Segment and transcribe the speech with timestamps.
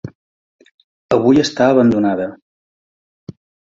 [1.19, 2.29] Avui està abandonada.